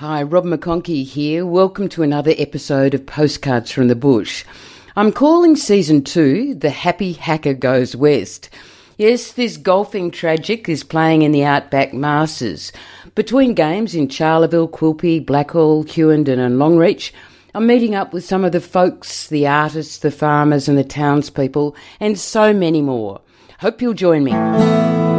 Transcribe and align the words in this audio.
Hi, 0.00 0.22
Rob 0.22 0.44
McConkey 0.44 1.06
here. 1.06 1.46
Welcome 1.46 1.88
to 1.88 2.02
another 2.02 2.34
episode 2.36 2.92
of 2.92 3.06
Postcards 3.06 3.70
from 3.70 3.88
the 3.88 3.96
Bush. 3.96 4.44
I'm 4.94 5.10
calling 5.10 5.56
season 5.56 6.04
two 6.04 6.54
The 6.54 6.68
Happy 6.68 7.14
Hacker 7.14 7.54
Goes 7.54 7.96
West. 7.96 8.50
Yes, 8.98 9.32
this 9.32 9.56
golfing 9.56 10.10
tragic 10.10 10.68
is 10.68 10.84
playing 10.84 11.22
in 11.22 11.32
the 11.32 11.46
Outback 11.46 11.94
Masters. 11.94 12.72
Between 13.14 13.54
games 13.54 13.94
in 13.94 14.08
Charleville, 14.08 14.68
Quilpie, 14.70 15.24
Blackall, 15.24 15.88
Hughenden, 15.88 16.40
and 16.40 16.58
Longreach, 16.58 17.10
I'm 17.54 17.66
meeting 17.66 17.94
up 17.94 18.12
with 18.12 18.22
some 18.22 18.44
of 18.44 18.52
the 18.52 18.60
folks, 18.60 19.28
the 19.28 19.46
artists, 19.46 20.00
the 20.00 20.10
farmers, 20.10 20.68
and 20.68 20.76
the 20.76 20.84
townspeople, 20.84 21.74
and 22.00 22.18
so 22.18 22.52
many 22.52 22.82
more. 22.82 23.22
Hope 23.60 23.80
you'll 23.80 23.94
join 23.94 24.24
me. 24.24 25.15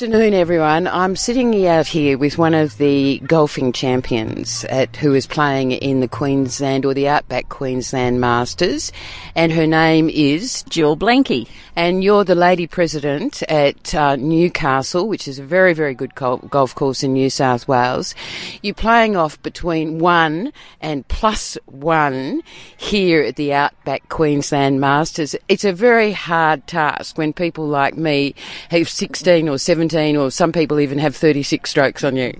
Afternoon, 0.00 0.32
everyone. 0.32 0.86
I'm 0.86 1.16
sitting 1.16 1.66
out 1.66 1.88
here 1.88 2.16
with 2.16 2.38
one 2.38 2.54
of 2.54 2.78
the 2.78 3.18
golfing 3.26 3.72
champions 3.72 4.64
at, 4.66 4.94
who 4.94 5.12
is 5.12 5.26
playing 5.26 5.72
in 5.72 5.98
the 5.98 6.06
Queensland 6.06 6.84
or 6.84 6.94
the 6.94 7.08
Outback 7.08 7.48
Queensland 7.48 8.20
Masters, 8.20 8.92
and 9.34 9.50
her 9.50 9.66
name 9.66 10.08
is 10.08 10.62
Jill 10.68 10.96
Blanky. 10.96 11.48
And 11.74 12.04
you're 12.04 12.22
the 12.22 12.36
lady 12.36 12.68
president 12.68 13.42
at 13.44 13.92
uh, 13.92 14.14
Newcastle, 14.14 15.08
which 15.08 15.26
is 15.26 15.40
a 15.40 15.44
very, 15.44 15.74
very 15.74 15.94
good 15.94 16.14
golf 16.14 16.74
course 16.76 17.02
in 17.02 17.12
New 17.12 17.30
South 17.30 17.66
Wales. 17.66 18.14
You're 18.62 18.74
playing 18.74 19.16
off 19.16 19.42
between 19.42 19.98
one 19.98 20.52
and 20.80 21.06
plus 21.08 21.58
one 21.66 22.42
here 22.76 23.22
at 23.22 23.34
the 23.34 23.52
Outback 23.52 24.08
Queensland 24.08 24.80
Masters. 24.80 25.34
It's 25.48 25.64
a 25.64 25.72
very 25.72 26.12
hard 26.12 26.68
task 26.68 27.18
when 27.18 27.32
people 27.32 27.66
like 27.66 27.96
me 27.96 28.36
have 28.70 28.88
16 28.88 29.48
or 29.48 29.58
17 29.58 29.87
17, 29.88 30.16
or 30.16 30.30
some 30.30 30.52
people 30.52 30.80
even 30.80 30.98
have 30.98 31.16
36 31.16 31.68
strokes 31.68 32.04
on 32.04 32.16
you. 32.16 32.38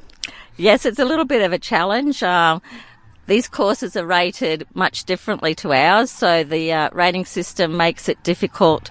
Yes, 0.56 0.84
it's 0.84 0.98
a 0.98 1.04
little 1.04 1.24
bit 1.24 1.42
of 1.42 1.52
a 1.52 1.58
challenge. 1.58 2.22
Uh, 2.22 2.60
these 3.26 3.48
courses 3.48 3.96
are 3.96 4.06
rated 4.06 4.66
much 4.74 5.04
differently 5.04 5.54
to 5.56 5.72
ours, 5.72 6.10
so 6.10 6.44
the 6.44 6.72
uh, 6.72 6.90
rating 6.92 7.24
system 7.24 7.76
makes 7.76 8.08
it 8.08 8.22
difficult 8.22 8.90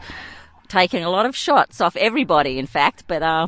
taking 0.68 1.04
a 1.04 1.10
lot 1.10 1.26
of 1.26 1.36
shots 1.36 1.82
off 1.82 1.96
everybody, 1.98 2.58
in 2.58 2.68
fact. 2.68 3.04
But 3.08 3.22
uh, 3.22 3.48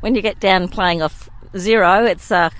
when 0.00 0.14
you 0.14 0.22
get 0.22 0.40
down 0.40 0.68
playing 0.68 1.02
off 1.02 1.28
zero, 1.56 2.04
it's 2.04 2.30
uh, 2.30 2.50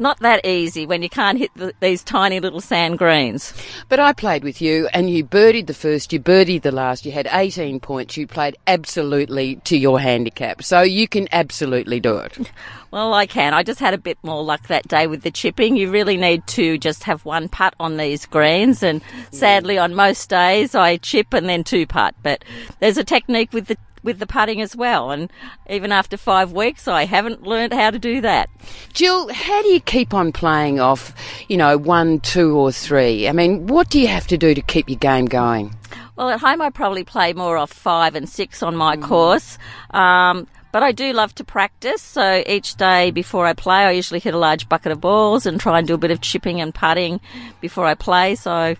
not 0.00 0.18
that 0.20 0.44
easy 0.46 0.86
when 0.86 1.02
you 1.02 1.08
can't 1.08 1.38
hit 1.38 1.50
the, 1.54 1.74
these 1.80 2.02
tiny 2.02 2.40
little 2.40 2.60
sand 2.60 2.98
greens. 2.98 3.52
But 3.88 4.00
I 4.00 4.12
played 4.12 4.42
with 4.42 4.60
you 4.60 4.88
and 4.92 5.10
you 5.10 5.24
birdied 5.24 5.66
the 5.66 5.74
first, 5.74 6.12
you 6.12 6.18
birdied 6.18 6.62
the 6.62 6.72
last, 6.72 7.04
you 7.04 7.12
had 7.12 7.28
18 7.30 7.80
points, 7.80 8.16
you 8.16 8.26
played 8.26 8.56
absolutely 8.66 9.56
to 9.56 9.76
your 9.76 10.00
handicap. 10.00 10.62
So 10.62 10.80
you 10.80 11.06
can 11.06 11.28
absolutely 11.32 12.00
do 12.00 12.16
it. 12.18 12.38
Well, 12.90 13.14
I 13.14 13.26
can. 13.26 13.54
I 13.54 13.62
just 13.62 13.78
had 13.78 13.94
a 13.94 13.98
bit 13.98 14.18
more 14.24 14.42
luck 14.42 14.66
that 14.66 14.88
day 14.88 15.06
with 15.06 15.22
the 15.22 15.30
chipping. 15.30 15.76
You 15.76 15.92
really 15.92 16.16
need 16.16 16.44
to 16.48 16.76
just 16.76 17.04
have 17.04 17.24
one 17.24 17.48
putt 17.48 17.74
on 17.78 17.98
these 17.98 18.26
greens, 18.26 18.82
and 18.82 19.00
mm. 19.00 19.32
sadly, 19.32 19.78
on 19.78 19.94
most 19.94 20.28
days, 20.28 20.74
I 20.74 20.96
chip 20.96 21.32
and 21.32 21.48
then 21.48 21.62
two 21.62 21.86
putt. 21.86 22.16
But 22.24 22.44
there's 22.80 22.98
a 22.98 23.04
technique 23.04 23.52
with 23.52 23.66
the 23.66 23.76
with 24.02 24.18
the 24.18 24.26
putting 24.26 24.60
as 24.60 24.74
well. 24.74 25.10
And 25.10 25.30
even 25.68 25.92
after 25.92 26.16
five 26.16 26.52
weeks, 26.52 26.88
I 26.88 27.04
haven't 27.04 27.42
learned 27.42 27.72
how 27.72 27.90
to 27.90 27.98
do 27.98 28.20
that. 28.20 28.48
Jill, 28.92 29.32
how 29.32 29.62
do 29.62 29.68
you 29.68 29.80
keep 29.80 30.14
on 30.14 30.32
playing 30.32 30.80
off, 30.80 31.14
you 31.48 31.56
know, 31.56 31.76
one, 31.76 32.20
two, 32.20 32.56
or 32.56 32.72
three? 32.72 33.28
I 33.28 33.32
mean, 33.32 33.66
what 33.66 33.90
do 33.90 34.00
you 34.00 34.08
have 34.08 34.26
to 34.28 34.38
do 34.38 34.54
to 34.54 34.62
keep 34.62 34.88
your 34.88 34.98
game 34.98 35.26
going? 35.26 35.74
Well, 36.16 36.30
at 36.30 36.40
home, 36.40 36.60
I 36.60 36.70
probably 36.70 37.04
play 37.04 37.32
more 37.32 37.56
off 37.56 37.72
five 37.72 38.14
and 38.14 38.28
six 38.28 38.62
on 38.62 38.76
my 38.76 38.96
mm. 38.96 39.02
course. 39.02 39.58
Um, 39.90 40.46
but 40.72 40.82
I 40.82 40.92
do 40.92 41.12
love 41.12 41.34
to 41.36 41.44
practice. 41.44 42.00
So 42.02 42.42
each 42.46 42.76
day 42.76 43.10
before 43.10 43.46
I 43.46 43.54
play, 43.54 43.84
I 43.84 43.90
usually 43.92 44.20
hit 44.20 44.34
a 44.34 44.38
large 44.38 44.68
bucket 44.68 44.92
of 44.92 45.00
balls 45.00 45.46
and 45.46 45.60
try 45.60 45.78
and 45.78 45.88
do 45.88 45.94
a 45.94 45.98
bit 45.98 46.10
of 46.10 46.20
chipping 46.20 46.60
and 46.60 46.74
putting 46.74 47.20
before 47.60 47.86
I 47.86 47.94
play. 47.94 48.34
So 48.34 48.76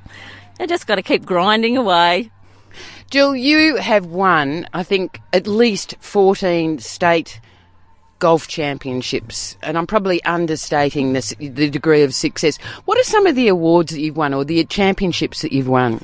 I 0.61 0.67
just 0.67 0.87
got 0.87 0.97
to 0.97 1.03
keep 1.03 1.25
grinding 1.25 1.77
away. 1.77 2.31
Jill, 3.11 3.35
you 3.35 3.75
have 3.75 4.07
won, 4.07 4.69
I 4.73 4.85
think, 4.85 5.21
at 5.33 5.49
least 5.49 5.97
14 5.99 6.79
state 6.79 7.41
golf 8.21 8.47
championships, 8.47 9.57
and 9.65 9.77
I'm 9.77 9.87
probably 9.89 10.23
understating 10.23 11.13
this, 11.13 11.35
the 11.41 11.69
degree 11.71 12.05
of 12.05 12.15
success. 12.15 12.59
What 12.85 12.99
are 12.99 13.03
some 13.03 13.27
of 13.27 13.35
the 13.35 13.49
awards 13.49 13.91
that 13.91 14.01
you've 14.01 14.17
won 14.17 14.33
or 14.33 14.45
the 14.45 14.65
championships 14.65 15.43
that 15.43 15.51
you've 15.51 15.67
won? 15.67 16.01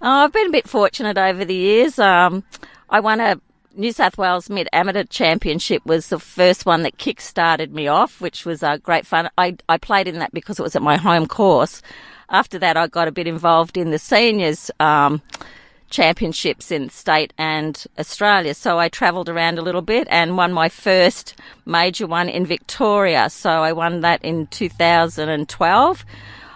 Oh, 0.00 0.24
I've 0.24 0.32
been 0.32 0.46
a 0.46 0.52
bit 0.52 0.68
fortunate 0.68 1.18
over 1.18 1.44
the 1.44 1.54
years. 1.54 1.98
Um, 1.98 2.44
I 2.90 3.00
won 3.00 3.18
a 3.18 3.40
New 3.74 3.90
South 3.90 4.16
Wales 4.16 4.48
Mid 4.48 4.68
Amateur 4.72 5.02
Championship 5.02 5.84
was 5.84 6.08
the 6.08 6.20
first 6.20 6.64
one 6.64 6.82
that 6.82 6.96
kick-started 6.96 7.74
me 7.74 7.88
off, 7.88 8.20
which 8.20 8.46
was 8.46 8.62
uh, 8.62 8.76
great 8.76 9.04
fun. 9.04 9.30
I, 9.36 9.56
I 9.68 9.78
played 9.78 10.06
in 10.06 10.20
that 10.20 10.32
because 10.32 10.60
it 10.60 10.62
was 10.62 10.76
at 10.76 10.82
my 10.82 10.96
home 10.96 11.26
course. 11.26 11.82
After 12.28 12.56
that, 12.60 12.76
I 12.76 12.86
got 12.86 13.08
a 13.08 13.12
bit 13.12 13.26
involved 13.26 13.76
in 13.76 13.90
the 13.90 13.98
seniors 13.98 14.70
um, 14.78 15.22
championships 15.90 16.70
in 16.70 16.90
state 16.90 17.32
and 17.38 17.86
Australia. 17.98 18.54
So 18.54 18.78
I 18.78 18.88
travelled 18.88 19.28
around 19.28 19.58
a 19.58 19.62
little 19.62 19.82
bit 19.82 20.06
and 20.10 20.36
won 20.36 20.52
my 20.52 20.68
first 20.68 21.34
major 21.64 22.06
one 22.06 22.28
in 22.28 22.46
Victoria. 22.46 23.30
So 23.30 23.50
I 23.50 23.72
won 23.72 24.00
that 24.00 24.24
in 24.24 24.46
2012. 24.48 26.04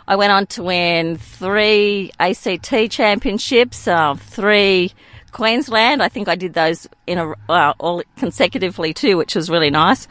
I 0.09 0.17
went 0.17 0.33
on 0.33 0.47
to 0.47 0.65
win 0.65 1.17
three 1.17 2.11
ACT 2.19 2.91
championships, 2.91 3.87
uh, 3.87 4.15
three 4.15 4.93
Queensland. 5.31 6.03
I 6.03 6.09
think 6.09 6.29
I 6.29 6.35
did 6.35 6.55
those 6.55 6.89
in 7.07 7.19
a 7.19 7.35
uh, 7.49 7.75
all 7.79 8.03
consecutively 8.17 8.93
too, 8.93 9.17
which 9.17 9.35
was 9.35 9.49
really 9.49 9.71
nice. 9.71 10.09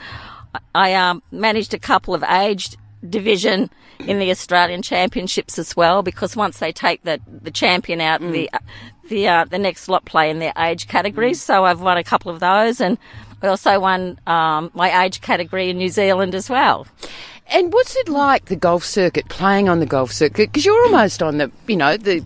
I 0.73 0.93
um, 0.93 1.21
managed 1.31 1.73
a 1.73 1.79
couple 1.79 2.13
of 2.13 2.23
age 2.23 2.77
division 3.07 3.69
in 3.99 4.19
the 4.19 4.31
Australian 4.31 4.81
Championships 4.81 5.59
as 5.59 5.75
well, 5.75 6.01
because 6.01 6.35
once 6.35 6.59
they 6.59 6.71
take 6.71 7.03
the, 7.03 7.19
the 7.27 7.51
champion 7.51 8.01
out, 8.01 8.21
mm. 8.21 8.31
the 8.31 8.49
the 9.09 9.27
uh, 9.27 9.45
the 9.45 9.59
next 9.59 9.87
lot 9.87 10.05
play 10.05 10.29
in 10.29 10.39
their 10.39 10.53
age 10.57 10.87
categories. 10.87 11.39
Mm. 11.39 11.45
So 11.45 11.65
I've 11.65 11.81
won 11.81 11.97
a 11.97 12.03
couple 12.03 12.31
of 12.31 12.39
those, 12.39 12.79
and 12.81 12.97
I 13.41 13.47
also 13.47 13.79
won 13.79 14.19
um, 14.27 14.71
my 14.73 15.03
age 15.03 15.21
category 15.21 15.69
in 15.69 15.77
New 15.77 15.89
Zealand 15.89 16.35
as 16.35 16.49
well. 16.49 16.87
And 17.51 17.73
what's 17.73 17.95
it 17.95 18.09
like 18.09 18.45
the 18.45 18.55
golf 18.55 18.83
circuit, 18.83 19.27
playing 19.27 19.69
on 19.69 19.79
the 19.79 19.85
golf 19.85 20.11
circuit? 20.11 20.51
Because 20.51 20.65
you're 20.65 20.83
almost 20.85 21.23
on 21.23 21.37
the, 21.37 21.51
you 21.67 21.75
know, 21.75 21.97
the. 21.97 22.23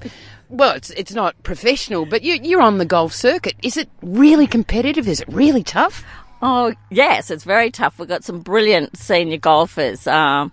Well, 0.50 0.76
it's 0.76 0.92
it's 0.92 1.14
not 1.14 1.42
professional, 1.44 2.06
but 2.06 2.22
you, 2.22 2.38
you're 2.44 2.62
on 2.62 2.78
the 2.78 2.86
golf 2.86 3.14
circuit. 3.14 3.56
Is 3.64 3.78
it 3.78 3.90
really 4.02 4.46
competitive? 4.46 5.08
Is 5.08 5.22
it 5.22 5.28
really 5.30 5.64
tough? 5.64 6.04
Oh 6.46 6.74
yes, 6.90 7.32
it's 7.32 7.46
very 7.46 7.72
tough. 7.72 7.98
We've 7.98 8.08
got 8.10 8.26
some 8.26 8.42
brilliant 8.42 8.98
senior 8.98 9.38
golfers. 9.38 10.06
Um, 10.08 10.52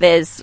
there's 0.00 0.42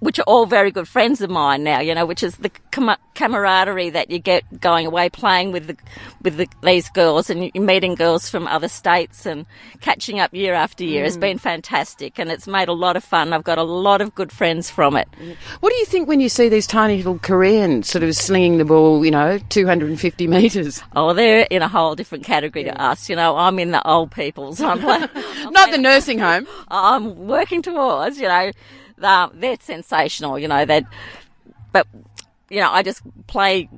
which 0.00 0.18
are 0.18 0.24
all 0.26 0.46
very 0.46 0.70
good 0.70 0.88
friends 0.88 1.20
of 1.20 1.30
mine 1.30 1.64
now, 1.64 1.80
you 1.80 1.94
know, 1.94 2.06
which 2.06 2.22
is 2.22 2.36
the 2.36 2.50
com- 2.70 2.96
camaraderie 3.14 3.90
that 3.90 4.10
you 4.10 4.18
get 4.18 4.42
going 4.60 4.86
away 4.86 5.08
playing 5.08 5.52
with 5.52 5.66
the, 5.66 5.76
with 6.22 6.36
the, 6.36 6.48
these 6.62 6.88
girls 6.90 7.30
and 7.30 7.50
meeting 7.54 7.94
girls 7.94 8.28
from 8.28 8.46
other 8.46 8.68
states 8.68 9.26
and 9.26 9.46
catching 9.80 10.20
up 10.20 10.32
year 10.32 10.54
after 10.54 10.84
year 10.84 11.02
mm. 11.02 11.06
has 11.06 11.16
been 11.16 11.38
fantastic 11.38 12.18
and 12.18 12.30
it's 12.30 12.46
made 12.46 12.68
a 12.68 12.72
lot 12.72 12.96
of 12.96 13.04
fun. 13.04 13.32
I've 13.32 13.44
got 13.44 13.58
a 13.58 13.62
lot 13.62 14.00
of 14.00 14.14
good 14.14 14.32
friends 14.32 14.70
from 14.70 14.96
it. 14.96 15.08
What 15.60 15.70
do 15.70 15.76
you 15.76 15.86
think 15.86 16.08
when 16.08 16.20
you 16.20 16.28
see 16.28 16.48
these 16.48 16.66
tiny 16.66 16.98
little 16.98 17.18
Koreans 17.18 17.88
sort 17.88 18.02
of 18.02 18.14
slinging 18.14 18.58
the 18.58 18.64
ball, 18.64 19.04
you 19.04 19.10
know, 19.10 19.38
250 19.48 20.26
metres? 20.28 20.82
Oh, 20.94 21.12
they're 21.12 21.46
in 21.50 21.62
a 21.62 21.68
whole 21.68 21.94
different 21.94 22.24
category 22.24 22.66
yeah. 22.66 22.74
to 22.74 22.82
us. 22.82 23.08
You 23.08 23.16
know, 23.16 23.36
I'm 23.36 23.58
in 23.58 23.70
the 23.70 23.86
old 23.86 24.10
people's. 24.10 24.60
I'm, 24.60 24.84
I'm 24.86 25.52
Not 25.52 25.70
the 25.70 25.78
nursing 25.78 26.18
home. 26.18 26.46
I'm 26.68 27.26
working 27.26 27.62
towards, 27.62 28.18
you 28.18 28.28
know, 28.28 28.50
they're, 29.02 29.28
they're 29.34 29.56
sensational, 29.60 30.38
you 30.38 30.48
know, 30.48 30.64
that, 30.64 30.84
but, 31.72 31.86
you 32.48 32.60
know, 32.60 32.70
I 32.70 32.82
just 32.82 33.02
play 33.26 33.68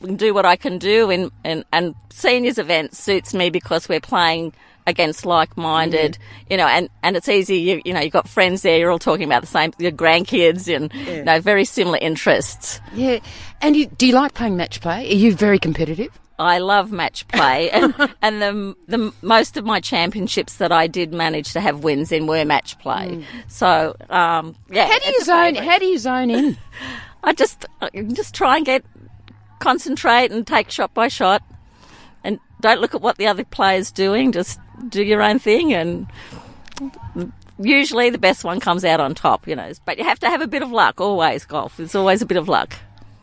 and 0.00 0.18
do 0.18 0.32
what 0.32 0.44
I 0.46 0.56
can 0.56 0.78
do 0.78 1.10
and, 1.10 1.32
and, 1.42 1.64
and 1.72 1.94
seniors 2.10 2.58
events 2.58 2.98
suits 2.98 3.34
me 3.34 3.50
because 3.50 3.88
we're 3.88 4.00
playing 4.00 4.52
against 4.86 5.24
like-minded, 5.24 6.12
mm-hmm. 6.12 6.52
you 6.52 6.56
know, 6.58 6.66
and, 6.66 6.90
and 7.02 7.16
it's 7.16 7.28
easy, 7.28 7.56
you, 7.56 7.80
you 7.86 7.94
know, 7.94 8.00
you've 8.00 8.12
got 8.12 8.28
friends 8.28 8.60
there, 8.60 8.78
you're 8.78 8.90
all 8.90 8.98
talking 8.98 9.24
about 9.24 9.40
the 9.40 9.46
same, 9.46 9.72
your 9.78 9.92
grandkids 9.92 10.74
and, 10.74 10.92
yeah. 10.92 11.14
you 11.14 11.24
know, 11.24 11.40
very 11.40 11.64
similar 11.64 11.98
interests. 11.98 12.80
Yeah. 12.92 13.20
And 13.62 13.74
you, 13.74 13.86
do 13.86 14.06
you 14.06 14.12
like 14.12 14.34
playing 14.34 14.58
match 14.58 14.82
play? 14.82 15.10
Are 15.10 15.14
you 15.14 15.34
very 15.34 15.58
competitive? 15.58 16.10
I 16.38 16.58
love 16.58 16.90
match 16.90 17.26
play, 17.28 17.70
and 17.72 17.94
and 18.22 18.42
the 18.42 18.76
the 18.86 19.12
most 19.22 19.56
of 19.56 19.64
my 19.64 19.80
championships 19.80 20.56
that 20.56 20.72
I 20.72 20.86
did 20.86 21.12
manage 21.12 21.52
to 21.52 21.60
have 21.60 21.84
wins 21.84 22.12
in 22.12 22.26
were 22.26 22.44
match 22.44 22.78
play. 22.78 23.08
Mm. 23.08 23.24
So 23.48 23.96
um, 24.10 24.56
yeah. 24.70 24.86
How 24.86 24.98
do 24.98 25.10
you 25.10 25.24
zone? 25.24 25.54
How 25.56 25.78
do 25.78 25.86
you 25.86 25.98
zone 25.98 26.30
in? 26.30 26.56
I 27.24 27.32
just 27.32 27.66
just 28.12 28.34
try 28.34 28.56
and 28.56 28.66
get 28.66 28.84
concentrate 29.60 30.30
and 30.30 30.46
take 30.46 30.70
shot 30.70 30.92
by 30.92 31.08
shot, 31.08 31.42
and 32.22 32.38
don't 32.60 32.80
look 32.80 32.94
at 32.94 33.00
what 33.00 33.16
the 33.16 33.26
other 33.26 33.44
player's 33.44 33.90
doing. 33.90 34.32
Just 34.32 34.58
do 34.88 35.02
your 35.02 35.22
own 35.22 35.38
thing, 35.38 35.72
and 35.72 36.06
usually 37.58 38.10
the 38.10 38.18
best 38.18 38.44
one 38.44 38.60
comes 38.60 38.84
out 38.84 39.00
on 39.00 39.14
top, 39.14 39.46
you 39.46 39.56
know. 39.56 39.72
But 39.84 39.98
you 39.98 40.04
have 40.04 40.18
to 40.20 40.28
have 40.28 40.40
a 40.40 40.48
bit 40.48 40.62
of 40.62 40.72
luck 40.72 41.00
always. 41.00 41.44
Golf, 41.44 41.76
there's 41.76 41.94
always 41.94 42.22
a 42.22 42.26
bit 42.26 42.36
of 42.36 42.48
luck. 42.48 42.74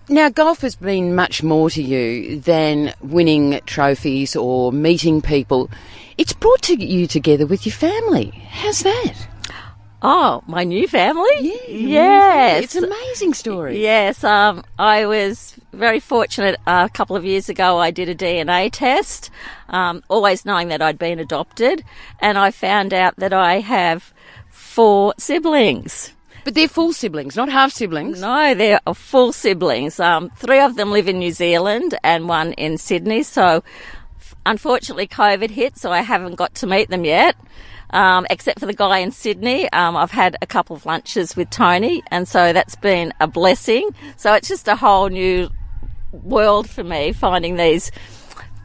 Now, 0.09 0.29
golf 0.29 0.61
has 0.61 0.75
been 0.75 1.15
much 1.15 1.43
more 1.43 1.69
to 1.69 1.81
you 1.81 2.39
than 2.39 2.93
winning 3.01 3.61
trophies 3.65 4.35
or 4.35 4.71
meeting 4.71 5.21
people. 5.21 5.69
It's 6.17 6.33
brought 6.33 6.63
to 6.63 6.75
you 6.75 7.07
together 7.07 7.45
with 7.45 7.65
your 7.65 7.73
family. 7.73 8.31
How's 8.49 8.81
that? 8.81 9.27
Oh, 10.01 10.43
my 10.47 10.63
new 10.63 10.87
family? 10.87 11.29
Yeah, 11.39 11.67
yes. 11.67 12.63
It's 12.63 12.75
an 12.75 12.85
amazing 12.85 13.35
story. 13.35 13.79
Yes, 13.81 14.23
um, 14.23 14.63
I 14.79 15.05
was 15.05 15.55
very 15.73 15.99
fortunate 15.99 16.59
uh, 16.65 16.87
a 16.89 16.93
couple 16.93 17.15
of 17.15 17.23
years 17.23 17.49
ago. 17.49 17.77
I 17.77 17.91
did 17.91 18.09
a 18.09 18.15
DNA 18.15 18.69
test, 18.71 19.29
um, 19.69 20.03
always 20.09 20.43
knowing 20.43 20.69
that 20.69 20.81
I'd 20.81 20.97
been 20.97 21.19
adopted, 21.19 21.83
and 22.19 22.37
I 22.37 22.49
found 22.49 22.93
out 22.93 23.15
that 23.17 23.31
I 23.31 23.59
have 23.59 24.11
four 24.49 25.13
siblings. 25.19 26.13
But 26.43 26.55
they're 26.55 26.67
full 26.67 26.93
siblings, 26.93 27.35
not 27.35 27.49
half 27.49 27.71
siblings. 27.71 28.21
No, 28.21 28.53
they're 28.55 28.79
full 28.93 29.31
siblings. 29.31 29.99
Um, 29.99 30.29
three 30.37 30.59
of 30.59 30.75
them 30.75 30.91
live 30.91 31.07
in 31.07 31.19
New 31.19 31.31
Zealand 31.31 31.97
and 32.03 32.27
one 32.27 32.53
in 32.53 32.77
Sydney. 32.77 33.23
So, 33.23 33.63
unfortunately, 34.45 35.07
COVID 35.07 35.49
hit, 35.51 35.77
so 35.77 35.91
I 35.91 36.01
haven't 36.01 36.35
got 36.35 36.55
to 36.55 36.67
meet 36.67 36.89
them 36.89 37.05
yet. 37.05 37.35
Um, 37.91 38.25
except 38.29 38.59
for 38.61 38.65
the 38.65 38.73
guy 38.73 38.99
in 38.99 39.11
Sydney. 39.11 39.69
Um, 39.73 39.97
I've 39.97 40.11
had 40.11 40.37
a 40.41 40.47
couple 40.47 40.77
of 40.77 40.85
lunches 40.85 41.35
with 41.35 41.49
Tony, 41.49 42.01
and 42.09 42.25
so 42.25 42.53
that's 42.53 42.75
been 42.77 43.13
a 43.19 43.27
blessing. 43.27 43.89
So 44.15 44.33
it's 44.33 44.47
just 44.47 44.67
a 44.69 44.77
whole 44.77 45.09
new 45.09 45.49
world 46.13 46.69
for 46.69 46.85
me 46.85 47.11
finding 47.11 47.57
these 47.57 47.91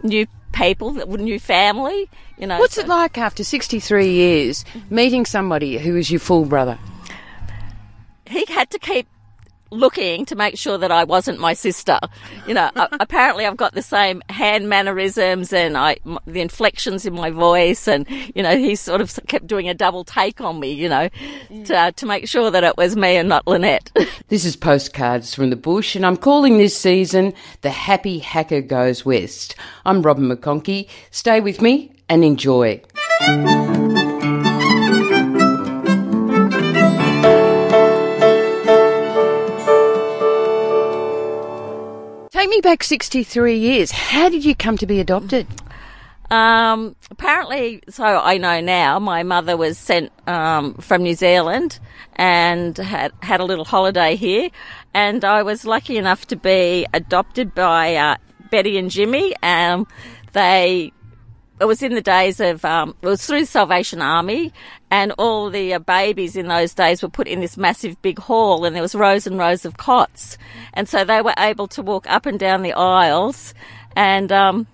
new 0.04 0.26
people, 0.52 0.92
new 0.92 1.40
family. 1.40 2.08
You 2.38 2.46
know, 2.46 2.58
What's 2.60 2.76
so- 2.76 2.82
it 2.82 2.88
like 2.88 3.18
after 3.18 3.42
63 3.42 4.08
years 4.08 4.64
meeting 4.90 5.26
somebody 5.26 5.78
who 5.78 5.96
is 5.96 6.08
your 6.08 6.20
full 6.20 6.44
brother? 6.44 6.78
He 8.28 8.44
had 8.48 8.70
to 8.70 8.78
keep 8.78 9.06
looking 9.70 10.24
to 10.26 10.36
make 10.36 10.56
sure 10.56 10.78
that 10.78 10.92
I 10.92 11.04
wasn't 11.04 11.40
my 11.40 11.52
sister. 11.52 11.98
You 12.46 12.54
know, 12.54 12.70
apparently 12.76 13.46
I've 13.46 13.56
got 13.56 13.74
the 13.74 13.82
same 13.82 14.22
hand 14.28 14.68
mannerisms 14.68 15.52
and 15.52 15.76
I, 15.76 15.96
the 16.26 16.40
inflections 16.40 17.06
in 17.06 17.14
my 17.14 17.30
voice 17.30 17.88
and, 17.88 18.08
you 18.34 18.42
know, 18.42 18.56
he 18.56 18.74
sort 18.74 19.00
of 19.00 19.18
kept 19.26 19.46
doing 19.46 19.68
a 19.68 19.74
double 19.74 20.04
take 20.04 20.40
on 20.40 20.60
me, 20.60 20.72
you 20.72 20.88
know, 20.88 21.08
to, 21.64 21.76
uh, 21.76 21.90
to 21.92 22.06
make 22.06 22.28
sure 22.28 22.50
that 22.50 22.64
it 22.64 22.76
was 22.76 22.96
me 22.96 23.16
and 23.16 23.28
not 23.28 23.46
Lynette. 23.46 23.90
This 24.28 24.44
is 24.44 24.56
Postcards 24.56 25.34
from 25.34 25.50
the 25.50 25.56
Bush, 25.56 25.94
and 25.94 26.04
I'm 26.04 26.16
calling 26.16 26.58
this 26.58 26.76
season 26.76 27.32
The 27.60 27.70
Happy 27.70 28.18
Hacker 28.18 28.60
Goes 28.60 29.04
West. 29.04 29.54
I'm 29.84 30.02
Robin 30.02 30.28
McConkey. 30.28 30.88
Stay 31.12 31.40
with 31.40 31.62
me 31.62 31.92
and 32.08 32.24
enjoy. 32.24 32.82
Take 42.46 42.54
me 42.54 42.60
back 42.60 42.84
63 42.84 43.58
years. 43.58 43.90
How 43.90 44.28
did 44.28 44.44
you 44.44 44.54
come 44.54 44.78
to 44.78 44.86
be 44.86 45.00
adopted? 45.00 45.48
Um, 46.30 46.94
apparently, 47.10 47.82
so 47.88 48.04
I 48.04 48.38
know 48.38 48.60
now, 48.60 49.00
my 49.00 49.24
mother 49.24 49.56
was 49.56 49.76
sent 49.76 50.12
um, 50.28 50.74
from 50.74 51.02
New 51.02 51.16
Zealand 51.16 51.80
and 52.14 52.78
had 52.78 53.10
had 53.20 53.40
a 53.40 53.44
little 53.44 53.64
holiday 53.64 54.14
here, 54.14 54.50
and 54.94 55.24
I 55.24 55.42
was 55.42 55.64
lucky 55.64 55.96
enough 55.96 56.28
to 56.28 56.36
be 56.36 56.86
adopted 56.94 57.52
by 57.52 57.96
uh, 57.96 58.16
Betty 58.52 58.78
and 58.78 58.92
Jimmy. 58.92 59.34
Um, 59.42 59.88
they 60.32 60.92
it 61.60 61.64
was 61.64 61.82
in 61.82 61.94
the 61.94 62.02
days 62.02 62.40
of 62.40 62.64
um, 62.64 62.94
it 63.02 63.06
was 63.06 63.26
through 63.26 63.40
the 63.40 63.46
Salvation 63.46 64.02
Army, 64.02 64.52
and 64.90 65.12
all 65.18 65.50
the 65.50 65.74
uh, 65.74 65.78
babies 65.78 66.36
in 66.36 66.48
those 66.48 66.74
days 66.74 67.02
were 67.02 67.08
put 67.08 67.26
in 67.26 67.40
this 67.40 67.56
massive 67.56 68.00
big 68.02 68.18
hall, 68.18 68.64
and 68.64 68.74
there 68.74 68.82
was 68.82 68.94
rows 68.94 69.26
and 69.26 69.38
rows 69.38 69.64
of 69.64 69.76
cots, 69.76 70.38
and 70.74 70.88
so 70.88 71.04
they 71.04 71.22
were 71.22 71.34
able 71.38 71.66
to 71.68 71.82
walk 71.82 72.08
up 72.10 72.26
and 72.26 72.38
down 72.38 72.62
the 72.62 72.74
aisles 72.74 73.54
and 73.94 74.30
um, 74.30 74.66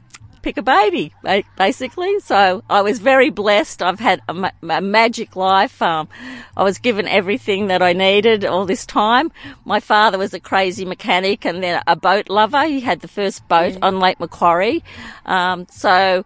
pick 0.42 0.56
a 0.56 0.62
baby, 0.62 1.14
basically. 1.56 2.18
So 2.20 2.62
I 2.68 2.82
was 2.82 2.98
very 2.98 3.30
blessed. 3.30 3.82
I've 3.82 4.00
had 4.00 4.20
a, 4.28 4.34
ma- 4.34 4.50
a 4.68 4.80
magic 4.80 5.36
life. 5.36 5.80
Um, 5.80 6.08
I 6.56 6.64
was 6.64 6.78
given 6.78 7.06
everything 7.06 7.68
that 7.68 7.80
I 7.80 7.92
needed 7.92 8.44
all 8.44 8.66
this 8.66 8.84
time. 8.84 9.30
My 9.64 9.80
father 9.80 10.18
was 10.18 10.34
a 10.34 10.40
crazy 10.40 10.84
mechanic 10.84 11.44
and 11.46 11.62
then 11.62 11.82
a 11.86 11.96
boat 11.96 12.28
lover. 12.28 12.64
He 12.66 12.80
had 12.80 13.00
the 13.00 13.08
first 13.08 13.46
boat 13.48 13.78
on 13.82 14.00
Lake 14.00 14.20
Macquarie. 14.20 14.82
Um, 15.24 15.66
so 15.70 16.24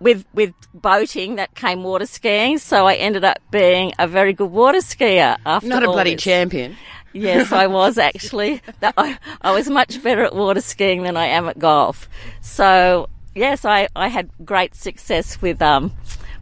with 0.00 0.24
with 0.32 0.54
boating 0.74 1.36
that 1.36 1.54
came 1.54 1.82
water 1.82 2.06
skiing. 2.06 2.58
So 2.58 2.86
I 2.86 2.94
ended 2.94 3.24
up 3.24 3.38
being 3.50 3.92
a 3.98 4.06
very 4.06 4.32
good 4.32 4.50
water 4.50 4.78
skier 4.78 5.36
after 5.44 5.68
Not 5.68 5.82
a 5.82 5.86
bloody 5.86 6.14
this. 6.14 6.22
champion. 6.22 6.76
Yes, 7.12 7.52
I 7.52 7.66
was 7.78 7.98
actually. 7.98 8.60
I, 8.82 9.18
I 9.42 9.52
was 9.52 9.68
much 9.68 10.02
better 10.02 10.22
at 10.24 10.34
water 10.34 10.60
skiing 10.60 11.02
than 11.02 11.16
I 11.16 11.26
am 11.26 11.48
at 11.48 11.58
golf. 11.58 12.08
So 12.40 13.08
yes, 13.34 13.64
I, 13.64 13.88
I 13.96 14.08
had 14.08 14.30
great 14.44 14.74
success 14.74 15.40
with 15.42 15.60
um 15.62 15.92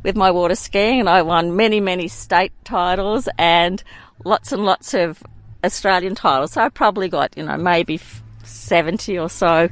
with 0.03 0.17
my 0.17 0.31
water 0.31 0.55
skiing, 0.55 1.01
and 1.01 1.09
I 1.09 1.23
won 1.23 1.57
many 1.57 1.81
many 1.81 2.09
state 2.09 2.53
titles 2.65 3.29
and 3.39 3.83
lots 4.25 4.53
and 4.53 4.65
lots 4.65 4.95
of 4.95 5.23
Australian 5.65 6.15
titles. 6.15 6.53
So 6.53 6.61
I 6.61 6.69
probably 6.69 7.09
got 7.09 7.37
you 7.37 7.45
know 7.45 7.57
maybe 7.57 8.01
seventy 8.45 9.19
or 9.19 9.29
so. 9.29 9.69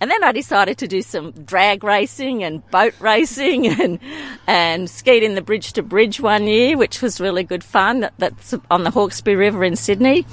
And 0.00 0.10
then 0.10 0.24
I 0.24 0.32
decided 0.32 0.78
to 0.78 0.88
do 0.88 1.02
some 1.02 1.32
drag 1.32 1.84
racing 1.84 2.42
and 2.42 2.68
boat 2.70 2.94
racing 3.00 3.66
and 3.80 3.98
and 4.46 4.88
skied 4.88 5.22
in 5.22 5.34
the 5.34 5.42
bridge 5.42 5.72
to 5.74 5.82
bridge 5.82 6.20
one 6.20 6.46
year, 6.46 6.76
which 6.76 7.02
was 7.02 7.20
really 7.20 7.42
good 7.44 7.62
fun. 7.62 8.00
That, 8.00 8.14
that's 8.18 8.54
on 8.70 8.84
the 8.84 8.90
Hawkesbury 8.90 9.36
River 9.36 9.62
in 9.64 9.76
Sydney. 9.76 10.26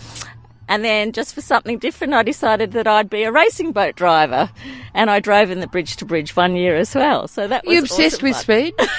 And 0.69 0.83
then 0.83 1.13
just 1.13 1.33
for 1.33 1.39
something 1.39 1.79
different, 1.79 2.13
I 2.13 2.23
decided 2.23 2.73
that 2.73 2.87
I'd 2.87 3.09
be 3.09 3.23
a 3.23 3.31
racing 3.31 3.71
boat 3.71 3.95
driver, 3.95 4.49
and 4.93 5.09
I 5.09 5.21
drove 5.21 5.49
in 5.49 5.61
the 5.61 5.67
bridge 5.67 5.95
to 5.97 6.05
bridge 6.05 6.35
one 6.35 6.57
year 6.57 6.75
as 6.75 6.93
well. 6.93 7.29
So 7.29 7.47
that 7.47 7.65
was 7.65 7.73
You 7.73 7.81
obsessed 7.83 8.15
awesome 8.21 8.27
with 8.27 8.35
fun. 8.35 8.41
speed? 8.43 8.73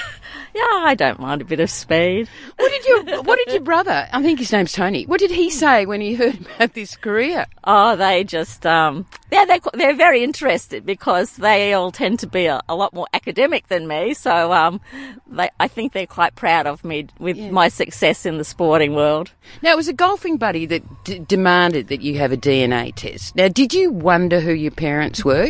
Yeah, 0.53 0.63
I 0.63 0.95
don't 0.95 1.19
mind 1.19 1.41
a 1.41 1.45
bit 1.45 1.59
of 1.59 1.69
speed. 1.69 2.27
What 2.57 2.69
did 2.71 2.85
your 2.85 3.23
What 3.23 3.39
did 3.45 3.53
your 3.53 3.61
brother? 3.63 4.07
I 4.11 4.21
think 4.21 4.39
his 4.39 4.51
name's 4.51 4.71
Tony. 4.73 5.05
What 5.05 5.19
did 5.19 5.31
he 5.31 5.49
say 5.49 5.85
when 5.85 6.01
he 6.01 6.15
heard 6.15 6.39
about 6.55 6.73
this 6.73 6.95
career? 6.95 7.45
Oh, 7.63 7.95
they 7.95 8.23
just, 8.23 8.65
um, 8.65 9.05
yeah, 9.31 9.45
they're, 9.45 9.59
they're 9.73 9.95
very 9.95 10.23
interested 10.23 10.85
because 10.85 11.35
they 11.37 11.73
all 11.73 11.91
tend 11.91 12.19
to 12.19 12.27
be 12.27 12.47
a, 12.47 12.61
a 12.67 12.75
lot 12.75 12.93
more 12.93 13.07
academic 13.13 13.67
than 13.67 13.87
me. 13.87 14.13
So, 14.13 14.51
um, 14.51 14.81
they, 15.27 15.49
I 15.59 15.67
think 15.67 15.93
they're 15.93 16.07
quite 16.07 16.35
proud 16.35 16.65
of 16.65 16.83
me 16.83 17.07
with 17.19 17.37
my 17.37 17.67
success 17.67 18.25
in 18.25 18.37
the 18.37 18.43
sporting 18.43 18.95
world. 18.95 19.31
Now, 19.61 19.71
it 19.71 19.77
was 19.77 19.87
a 19.87 19.93
golfing 19.93 20.37
buddy 20.37 20.65
that 20.65 21.03
d- 21.03 21.19
demanded 21.19 21.87
that 21.89 22.01
you 22.01 22.17
have 22.17 22.31
a 22.31 22.37
DNA 22.37 22.93
test. 22.95 23.35
Now, 23.35 23.47
did 23.49 23.73
you 23.73 23.91
wonder 23.91 24.39
who 24.39 24.53
your 24.53 24.71
parents 24.71 25.23
were? 25.23 25.49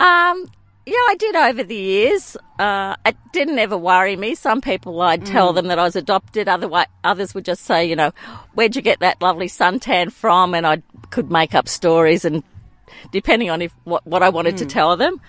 Um, 0.00 0.46
yeah, 0.86 0.94
I 0.96 1.16
did 1.18 1.34
over 1.34 1.64
the 1.64 1.74
years. 1.74 2.36
Uh, 2.58 2.96
it 3.06 3.16
didn't 3.32 3.58
ever 3.58 3.76
worry 3.76 4.16
me. 4.16 4.34
Some 4.34 4.60
people, 4.60 5.00
I'd 5.00 5.24
tell 5.24 5.52
them 5.52 5.68
that 5.68 5.78
I 5.78 5.84
was 5.84 5.96
adopted. 5.96 6.48
Other 6.48 6.70
others 7.02 7.34
would 7.34 7.44
just 7.44 7.64
say, 7.64 7.86
you 7.86 7.96
know, 7.96 8.12
where'd 8.54 8.76
you 8.76 8.82
get 8.82 9.00
that 9.00 9.20
lovely 9.22 9.48
suntan 9.48 10.12
from? 10.12 10.54
And 10.54 10.66
I 10.66 10.82
could 11.10 11.30
make 11.30 11.54
up 11.54 11.68
stories, 11.68 12.24
and 12.24 12.42
depending 13.12 13.50
on 13.50 13.62
if 13.62 13.72
what, 13.84 14.06
what 14.06 14.22
I 14.22 14.28
wanted 14.28 14.58
to 14.58 14.66
tell 14.66 14.96
them. 14.96 15.20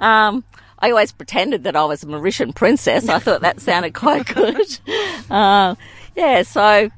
Um, 0.00 0.44
I 0.80 0.90
always 0.90 1.12
pretended 1.12 1.64
that 1.64 1.76
I 1.76 1.84
was 1.84 2.02
a 2.02 2.06
Mauritian 2.06 2.54
princess. 2.54 3.08
I 3.08 3.18
thought 3.18 3.40
that 3.42 3.60
sounded 3.60 3.94
quite 3.94 4.26
good. 4.34 4.78
Uh, 5.30 5.76
yeah, 6.16 6.42
so 6.42 6.90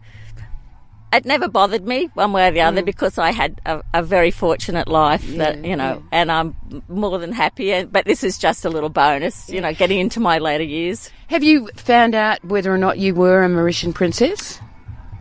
it 1.12 1.24
never 1.24 1.48
bothered 1.48 1.86
me 1.86 2.10
one 2.14 2.32
way 2.32 2.48
or 2.48 2.50
the 2.50 2.60
other 2.60 2.82
mm. 2.82 2.86
because 2.86 3.16
I 3.18 3.30
had 3.30 3.60
a, 3.64 3.82
a 3.94 4.02
very 4.02 4.30
fortunate 4.30 4.88
life 4.88 5.26
that 5.36 5.64
you 5.64 5.76
know, 5.76 6.02
and 6.12 6.30
I'm 6.30 6.56
more 6.88 7.18
than 7.18 7.32
happy. 7.32 7.72
And- 7.72 7.90
But 7.92 8.04
this 8.04 8.24
is 8.24 8.38
just 8.38 8.64
a 8.64 8.68
little 8.70 8.88
bonus, 8.90 9.48
you 9.48 9.60
know, 9.60 9.72
getting 9.72 9.98
into 9.98 10.20
my 10.20 10.38
later 10.38 10.64
years. 10.64 11.10
Have 11.28 11.42
you 11.42 11.68
found 11.76 12.14
out 12.14 12.44
whether 12.44 12.72
or 12.72 12.78
not 12.78 12.98
you 12.98 13.14
were 13.14 13.44
a 13.44 13.48
Mauritian 13.48 13.94
princess? 13.94 14.60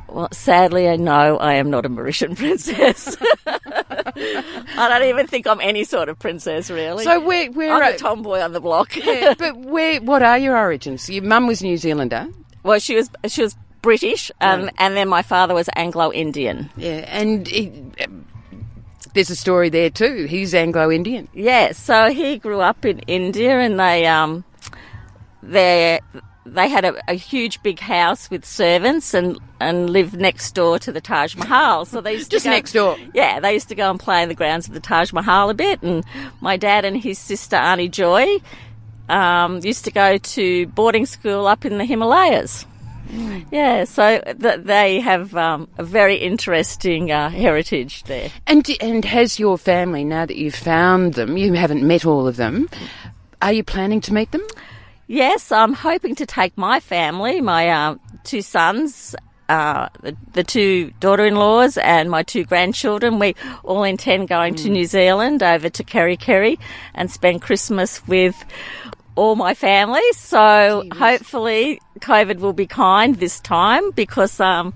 Well, 0.08 0.30
sadly, 0.32 0.88
I 0.88 0.96
know 0.96 1.38
I 1.38 1.54
am 1.56 1.70
not 1.70 1.86
a 1.86 1.90
Mauritian 1.90 2.38
princess. 2.38 3.18
I 3.48 4.90
don't 4.90 5.08
even 5.10 5.28
think 5.28 5.46
I'm 5.48 5.60
any 5.62 5.84
sort 5.84 6.10
of 6.10 6.18
princess, 6.20 6.70
really. 6.70 7.04
So 7.04 7.20
where, 7.20 7.52
where 7.52 7.74
I'm 7.74 7.82
are, 7.82 7.90
a 7.96 7.98
tomboy 7.98 8.40
on 8.40 8.54
the 8.54 8.62
block. 8.62 8.96
yeah, 8.96 9.34
but 9.38 9.58
where, 9.58 10.00
what 10.02 10.24
are 10.24 10.38
your 10.38 10.58
origins? 10.58 11.10
Your 11.10 11.24
mum 11.24 11.48
was 11.48 11.62
New 11.62 11.78
Zealander. 11.78 12.28
well, 12.64 12.80
she 12.80 12.96
was 12.96 13.10
she 13.28 13.42
was 13.42 13.56
British, 13.86 14.32
um, 14.42 14.70
and 14.78 14.98
then 14.98 15.08
my 15.08 15.22
father 15.22 15.54
was 15.54 15.70
Anglo-Indian. 15.76 16.70
Yeah, 16.76 17.06
and 17.08 17.48
he, 17.48 17.72
there's 19.14 19.30
a 19.30 19.36
story 19.36 19.70
there 19.70 19.90
too. 19.90 20.26
He's 20.26 20.54
Anglo-Indian. 20.54 21.28
Yeah, 21.34 21.72
so 21.72 22.12
he 22.12 22.38
grew 22.38 22.60
up 22.60 22.84
in 22.84 23.00
India, 23.08 23.58
and 23.60 23.80
they 23.80 24.06
um, 24.08 24.44
they 25.42 26.00
they 26.48 26.70
had 26.70 26.86
a, 26.86 26.94
a 27.10 27.14
huge 27.16 27.62
big 27.64 27.80
house 27.80 28.30
with 28.30 28.44
servants, 28.46 29.14
and 29.14 29.38
and 29.60 29.90
lived 29.90 30.16
next 30.20 30.52
door 30.54 30.78
to 30.80 30.92
the 30.92 31.02
Taj 31.02 31.36
Mahal. 31.36 31.86
So 31.86 32.02
they 32.02 32.14
used 32.14 32.30
to 32.32 32.36
Just 32.36 32.46
go- 32.46 32.52
next 32.52 32.74
door. 32.74 32.98
Yeah, 33.14 33.40
they 33.40 33.54
used 33.54 33.70
to 33.70 33.76
go 33.76 33.90
and 33.90 34.00
play 34.00 34.22
in 34.24 34.30
the 34.30 34.36
grounds 34.36 34.68
of 34.68 34.74
the 34.74 34.80
Taj 34.80 35.14
Mahal 35.14 35.50
a 35.50 35.54
bit, 35.54 35.82
and 35.82 36.04
my 36.42 36.58
dad 36.58 36.86
and 36.86 36.98
his 36.98 37.18
sister 37.20 37.56
Auntie 37.56 37.90
Joy 37.90 38.38
um, 39.10 39.60
used 39.64 39.86
to 39.86 39.92
go 39.92 40.18
to 40.18 40.68
boarding 40.68 41.06
school 41.06 41.48
up 41.48 41.64
in 41.66 41.78
the 41.78 41.86
Himalayas. 41.86 42.66
Yeah, 43.52 43.84
so 43.86 44.20
th- 44.20 44.62
they 44.62 45.00
have 45.00 45.36
um, 45.36 45.68
a 45.78 45.84
very 45.84 46.16
interesting 46.16 47.12
uh, 47.12 47.30
heritage 47.30 48.04
there. 48.04 48.32
And 48.48 48.68
and 48.82 49.06
has 49.06 49.40
your 49.40 49.58
family 49.58 50.04
now 50.04 50.26
that 50.26 50.38
you've 50.38 50.56
found 50.56 51.14
them? 51.14 51.38
You 51.38 51.54
haven't 51.54 51.86
met 51.86 52.06
all 52.06 52.28
of 52.28 52.36
them. 52.36 52.70
Are 53.42 53.54
you 53.54 53.64
planning 53.64 54.02
to 54.02 54.14
meet 54.14 54.32
them? 54.32 54.46
Yes, 55.08 55.52
I'm 55.52 55.74
hoping 55.74 56.16
to 56.16 56.26
take 56.26 56.58
my 56.58 56.80
family, 56.80 57.40
my 57.40 57.70
uh, 57.70 57.96
two 58.24 58.42
sons, 58.42 59.16
uh, 59.50 59.90
the, 60.02 60.18
the, 60.34 60.44
two 60.44 60.92
daughter-in-laws, 61.00 61.78
and 61.78 62.10
my 62.10 62.24
two 62.24 62.44
grandchildren. 62.44 63.20
We 63.20 63.36
all 63.64 63.84
intend 63.84 64.28
going 64.28 64.56
mm. 64.56 64.64
to 64.64 64.70
New 64.70 64.86
Zealand 64.86 65.44
over 65.44 65.70
to 65.70 65.84
Kerikeri 65.84 66.58
and 66.96 67.12
spend 67.12 67.44
Christmas 67.44 68.06
with 68.08 68.44
all 69.16 69.36
my 69.36 69.54
family. 69.54 70.04
So 70.14 70.38
Jeez. 70.38 70.94
hopefully 70.94 71.82
COVID 72.00 72.40
will 72.40 72.54
be 72.54 72.68
kind 72.68 73.16
this 73.16 73.40
time 73.40 73.92
because 73.92 74.40
um, 74.40 74.74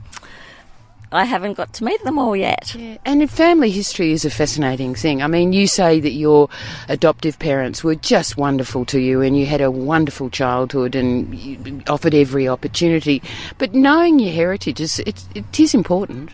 I 1.11 1.25
haven't 1.25 1.53
got 1.53 1.73
to 1.73 1.83
meet 1.83 2.03
them 2.03 2.19
all 2.19 2.35
yet. 2.35 2.75
Yeah. 2.75 2.97
And 3.05 3.29
family 3.29 3.71
history 3.71 4.11
is 4.11 4.25
a 4.25 4.29
fascinating 4.29 4.93
thing. 4.93 5.23
I 5.23 5.27
mean, 5.27 5.53
you 5.53 5.65
say 5.65 5.99
that 5.99 6.11
your 6.11 6.49
adoptive 6.87 7.39
parents 7.39 7.83
were 7.83 7.95
just 7.95 8.37
wonderful 8.37 8.85
to 8.85 8.99
you 8.99 9.21
and 9.21 9.37
you 9.37 9.45
had 9.45 9.61
a 9.61 9.71
wonderful 9.71 10.29
childhood 10.29 10.95
and 10.95 11.83
offered 11.89 12.13
every 12.13 12.47
opportunity. 12.47 13.23
But 13.57 13.73
knowing 13.73 14.19
your 14.19 14.33
heritage 14.33 14.79
is 14.79 14.99
it, 14.99 15.23
it 15.33 15.59
is 15.59 15.73
important. 15.73 16.31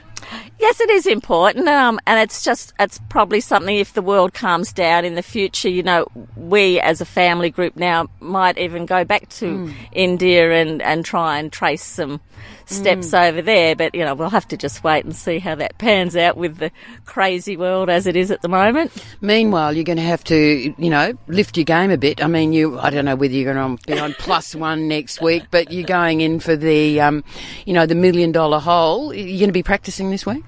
Yes, 0.57 0.79
it 0.79 0.89
is 0.89 1.05
important, 1.05 1.67
um, 1.67 1.99
and 2.07 2.19
it's 2.19 2.43
just 2.43 2.73
it's 2.79 2.99
probably 3.09 3.41
something 3.41 3.75
if 3.75 3.93
the 3.93 4.01
world 4.01 4.33
calms 4.33 4.71
down 4.71 5.03
in 5.03 5.15
the 5.15 5.21
future. 5.21 5.67
You 5.67 5.83
know, 5.83 6.07
we 6.37 6.79
as 6.79 7.01
a 7.01 7.05
family 7.05 7.49
group 7.49 7.75
now 7.75 8.07
might 8.21 8.57
even 8.57 8.85
go 8.85 9.03
back 9.03 9.27
to 9.29 9.45
mm. 9.45 9.73
India 9.91 10.53
and 10.53 10.81
and 10.81 11.03
try 11.03 11.39
and 11.39 11.51
trace 11.51 11.83
some 11.83 12.21
steps 12.65 13.07
mm. 13.07 13.29
over 13.29 13.41
there. 13.41 13.75
But 13.75 13.93
you 13.95 14.05
know, 14.05 14.15
we'll 14.15 14.29
have 14.29 14.47
to 14.47 14.57
just 14.57 14.81
wait 14.81 15.03
and 15.03 15.13
see 15.13 15.39
how 15.39 15.55
that 15.55 15.77
pans 15.77 16.15
out 16.15 16.37
with 16.37 16.57
the 16.57 16.71
crazy 17.03 17.57
world 17.57 17.89
as 17.89 18.07
it 18.07 18.15
is 18.15 18.31
at 18.31 18.41
the 18.41 18.47
moment. 18.47 18.93
Meanwhile, 19.19 19.73
you're 19.73 19.83
going 19.83 19.97
to 19.97 20.03
have 20.03 20.23
to 20.25 20.73
you 20.77 20.89
know 20.89 21.17
lift 21.27 21.57
your 21.57 21.65
game 21.65 21.91
a 21.91 21.97
bit. 21.97 22.23
I 22.23 22.27
mean, 22.27 22.53
you 22.53 22.79
I 22.79 22.91
don't 22.91 23.03
know 23.05 23.17
whether 23.17 23.33
you're 23.33 23.53
going 23.53 23.77
to 23.77 23.87
be 23.87 23.99
on 23.99 24.13
plus 24.13 24.55
one 24.55 24.87
next 24.87 25.21
week, 25.21 25.43
but 25.51 25.73
you're 25.73 25.83
going 25.83 26.21
in 26.21 26.39
for 26.39 26.55
the 26.55 27.01
um, 27.01 27.25
you 27.65 27.73
know 27.73 27.85
the 27.85 27.95
million 27.95 28.31
dollar 28.31 28.59
hole. 28.59 29.13
You're 29.13 29.39
going 29.39 29.49
to 29.49 29.53
be 29.53 29.63
practicing 29.63 30.11
this 30.11 30.25
week. 30.25 30.44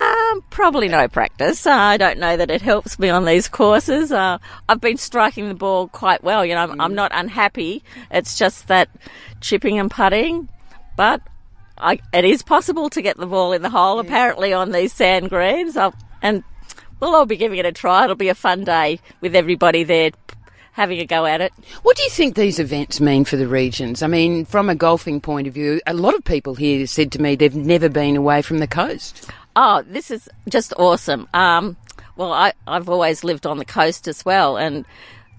Um, 0.00 0.44
probably 0.50 0.88
no 0.88 1.06
practice. 1.06 1.66
Uh, 1.66 1.72
I 1.72 1.96
don't 1.96 2.18
know 2.18 2.36
that 2.36 2.50
it 2.50 2.62
helps 2.62 2.98
me 2.98 3.10
on 3.10 3.24
these 3.24 3.48
courses. 3.48 4.10
Uh, 4.10 4.38
I've 4.68 4.80
been 4.80 4.96
striking 4.96 5.48
the 5.48 5.54
ball 5.54 5.88
quite 5.88 6.22
well. 6.24 6.44
You 6.44 6.54
know, 6.54 6.62
I'm, 6.62 6.80
I'm, 6.80 6.92
mm. 6.92 6.96
not 6.96 7.12
unhappy. 7.14 7.82
It's 8.10 8.36
just 8.36 8.68
that 8.68 8.88
chipping 9.40 9.78
and 9.78 9.90
putting, 9.90 10.48
but 10.96 11.20
I, 11.78 12.00
it 12.12 12.24
is 12.24 12.42
possible 12.42 12.90
to 12.90 13.02
get 13.02 13.16
the 13.16 13.26
ball 13.26 13.52
in 13.52 13.62
the 13.62 13.70
hole. 13.70 13.96
Yeah. 13.96 14.02
Apparently, 14.02 14.52
on 14.52 14.72
these 14.72 14.92
sand 14.92 15.30
greens, 15.30 15.76
I'll, 15.76 15.94
and 16.22 16.42
we'll 16.98 17.14
all 17.14 17.26
be 17.26 17.36
giving 17.36 17.58
it 17.58 17.66
a 17.66 17.72
try. 17.72 18.04
It'll 18.04 18.16
be 18.16 18.30
a 18.30 18.34
fun 18.34 18.64
day 18.64 18.98
with 19.20 19.36
everybody 19.36 19.84
there 19.84 20.10
having 20.74 20.98
a 20.98 21.06
go 21.06 21.24
at 21.24 21.40
it. 21.40 21.52
What 21.82 21.96
do 21.96 22.02
you 22.02 22.10
think 22.10 22.34
these 22.34 22.58
events 22.58 23.00
mean 23.00 23.24
for 23.24 23.36
the 23.36 23.46
regions? 23.46 24.02
I 24.02 24.08
mean, 24.08 24.44
from 24.44 24.68
a 24.68 24.74
golfing 24.74 25.20
point 25.20 25.46
of 25.46 25.54
view, 25.54 25.80
a 25.86 25.94
lot 25.94 26.14
of 26.14 26.24
people 26.24 26.56
here 26.56 26.86
said 26.86 27.12
to 27.12 27.22
me 27.22 27.36
they've 27.36 27.54
never 27.54 27.88
been 27.88 28.16
away 28.16 28.42
from 28.42 28.58
the 28.58 28.66
coast. 28.66 29.30
Oh, 29.56 29.82
this 29.86 30.10
is 30.10 30.28
just 30.48 30.74
awesome. 30.76 31.28
Um, 31.32 31.76
well, 32.16 32.32
I, 32.32 32.52
I've 32.66 32.88
always 32.88 33.22
lived 33.22 33.46
on 33.46 33.58
the 33.58 33.64
coast 33.64 34.08
as 34.08 34.24
well, 34.24 34.56
and 34.56 34.84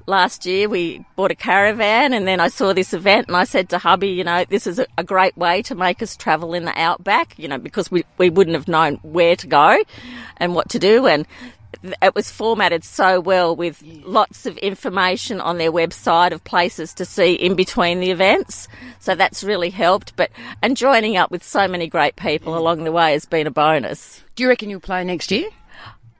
last 0.07 0.45
year 0.45 0.69
we 0.69 1.03
bought 1.15 1.31
a 1.31 1.35
caravan 1.35 2.13
and 2.13 2.27
then 2.27 2.39
I 2.39 2.47
saw 2.47 2.73
this 2.73 2.93
event 2.93 3.27
and 3.27 3.35
I 3.35 3.43
said 3.43 3.69
to 3.69 3.79
hubby, 3.79 4.09
you 4.09 4.23
know, 4.23 4.45
this 4.47 4.67
is 4.67 4.77
a, 4.77 4.85
a, 4.99 5.03
great 5.03 5.35
way 5.35 5.63
to 5.63 5.73
make 5.73 6.03
us 6.03 6.15
travel 6.15 6.53
in 6.53 6.65
the 6.65 6.79
outback, 6.79 7.33
you 7.39 7.47
know, 7.47 7.57
because 7.57 7.89
we, 7.89 8.05
we 8.19 8.29
wouldn't 8.29 8.55
have 8.55 8.67
known 8.67 8.99
where 9.01 9.35
to 9.35 9.47
go 9.47 9.83
and 10.37 10.53
what 10.53 10.69
to 10.69 10.79
do. 10.79 11.07
And 11.07 11.25
it 12.01 12.15
was 12.15 12.31
formatted 12.31 12.83
so 12.83 13.19
well 13.19 13.55
with 13.55 13.81
lots 14.03 14.45
of 14.45 14.57
information 14.57 15.41
on 15.41 15.57
their 15.57 15.71
website 15.71 16.31
of 16.31 16.43
places 16.43 16.93
to 16.95 17.05
see 17.05 17.33
in 17.33 17.55
between 17.55 17.99
the 17.99 18.11
events. 18.11 18.67
So 18.99 19.15
that's 19.15 19.43
really 19.43 19.69
helped. 19.69 20.15
But 20.15 20.31
and 20.61 20.77
joining 20.77 21.17
up 21.17 21.31
with 21.31 21.43
so 21.43 21.67
many 21.67 21.87
great 21.87 22.15
people 22.15 22.57
along 22.57 22.83
the 22.83 22.91
way 22.91 23.13
has 23.13 23.25
been 23.25 23.47
a 23.47 23.51
bonus. 23.51 24.23
Do 24.35 24.43
you 24.43 24.49
reckon 24.49 24.69
you'll 24.69 24.79
play 24.79 25.03
next 25.03 25.31
year? 25.31 25.49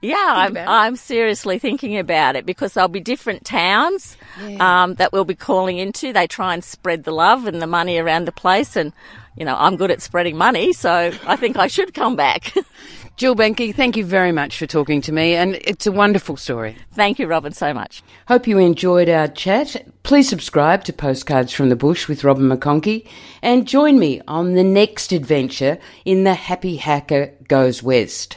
Yeah, 0.02 0.16
I'm, 0.18 0.56
I'm 0.56 0.96
seriously 0.96 1.58
thinking 1.58 1.98
about 1.98 2.36
it 2.36 2.44
because 2.44 2.74
there'll 2.74 2.88
be 2.88 3.00
different 3.00 3.44
towns 3.44 4.16
yeah. 4.40 4.84
um, 4.84 4.94
that 4.94 5.12
we'll 5.12 5.24
be 5.24 5.34
calling 5.34 5.78
into. 5.78 6.12
They 6.12 6.26
try 6.26 6.52
and 6.52 6.62
spread 6.62 7.04
the 7.04 7.12
love 7.12 7.46
and 7.46 7.62
the 7.62 7.66
money 7.66 7.98
around 7.98 8.26
the 8.26 8.32
place, 8.32 8.76
and 8.76 8.92
you 9.36 9.44
know 9.44 9.56
I'm 9.58 9.76
good 9.76 9.90
at 9.90 10.02
spreading 10.02 10.36
money, 10.36 10.74
so 10.74 11.12
I 11.26 11.36
think 11.36 11.56
I 11.56 11.66
should 11.66 11.94
come 11.94 12.14
back. 12.14 12.54
Jill 13.16 13.34
Benke, 13.34 13.74
thank 13.74 13.96
you 13.96 14.04
very 14.04 14.30
much 14.30 14.58
for 14.58 14.66
talking 14.66 15.00
to 15.00 15.10
me, 15.10 15.34
and 15.34 15.54
it's 15.62 15.86
a 15.86 15.92
wonderful 15.92 16.36
story. 16.36 16.76
Thank 16.92 17.18
you, 17.18 17.26
Robin, 17.26 17.50
so 17.52 17.72
much. 17.72 18.02
Hope 18.28 18.46
you 18.46 18.58
enjoyed 18.58 19.08
our 19.08 19.26
chat. 19.26 19.86
Please 20.02 20.28
subscribe 20.28 20.84
to 20.84 20.92
Postcards 20.92 21.50
from 21.50 21.70
the 21.70 21.76
Bush 21.76 22.08
with 22.08 22.24
Robin 22.24 22.46
McConkey 22.46 23.08
and 23.40 23.66
join 23.66 23.98
me 23.98 24.20
on 24.28 24.52
the 24.52 24.62
next 24.62 25.12
adventure 25.12 25.78
in 26.04 26.24
the 26.24 26.34
Happy 26.34 26.76
Hacker 26.76 27.32
Goes 27.48 27.82
West. 27.82 28.36